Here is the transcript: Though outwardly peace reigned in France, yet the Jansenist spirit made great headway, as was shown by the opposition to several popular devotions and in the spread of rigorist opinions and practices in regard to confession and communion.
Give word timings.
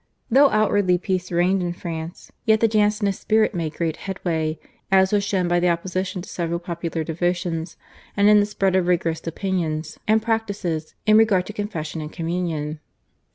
Though 0.31 0.49
outwardly 0.49 0.97
peace 0.97 1.31
reigned 1.31 1.61
in 1.61 1.73
France, 1.73 2.31
yet 2.43 2.59
the 2.59 2.67
Jansenist 2.67 3.21
spirit 3.21 3.53
made 3.53 3.75
great 3.75 3.97
headway, 3.97 4.57
as 4.91 5.11
was 5.13 5.23
shown 5.23 5.47
by 5.47 5.59
the 5.59 5.69
opposition 5.69 6.23
to 6.23 6.27
several 6.27 6.57
popular 6.59 7.03
devotions 7.03 7.77
and 8.17 8.27
in 8.27 8.39
the 8.39 8.47
spread 8.47 8.75
of 8.75 8.87
rigorist 8.87 9.27
opinions 9.27 9.99
and 10.07 10.19
practices 10.19 10.95
in 11.05 11.19
regard 11.19 11.45
to 11.45 11.53
confession 11.53 12.01
and 12.01 12.11
communion. 12.11 12.79